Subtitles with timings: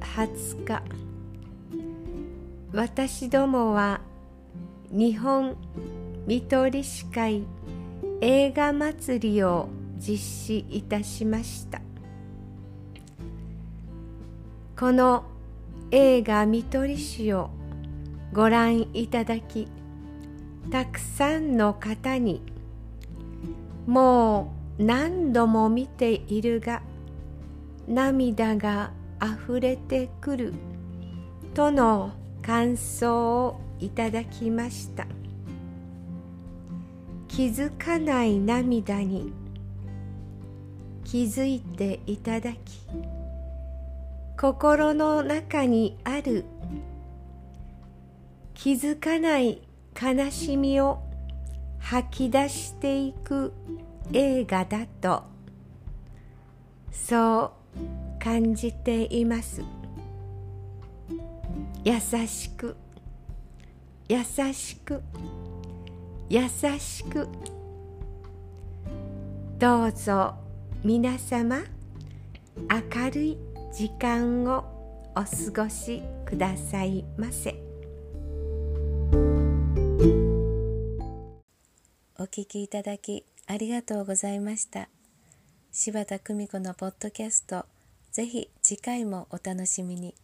[0.00, 0.82] 20日。
[2.72, 4.00] 私どもは
[4.90, 5.56] 日本
[6.26, 7.44] 見取り師会
[8.20, 9.68] 映画祭りを
[9.98, 11.80] 実施いたしました。
[14.78, 15.24] この
[15.90, 17.50] 映画見取り師を
[18.32, 19.68] ご覧いただき
[20.70, 22.42] たくさんの方に
[23.86, 26.82] もう何度も見ているが
[27.88, 30.54] 涙があふれてくる。
[31.54, 35.06] との感想をいただきました。
[37.28, 39.32] 気づかない涙に
[41.04, 42.58] 気づいていただき
[44.38, 46.44] 心の中にある
[48.54, 49.60] 気づかない
[50.00, 51.02] 悲しみを
[51.78, 53.52] 吐き出していく
[54.12, 55.24] 映画だと
[56.90, 59.62] そう感じています。
[61.84, 62.76] 優しく。
[64.08, 65.00] 優しく。
[66.28, 66.48] 優
[66.80, 67.28] しく。
[69.60, 70.34] どうぞ
[70.82, 71.60] 皆様
[72.58, 73.38] 明るい
[73.72, 74.64] 時間を
[75.14, 77.54] お過ごしくださいませ。
[82.18, 84.88] お聞きいただきありがとうございました。
[85.70, 87.66] 柴田久美子のポッドキャスト
[88.16, 90.14] ぜひ次回もお楽しみに。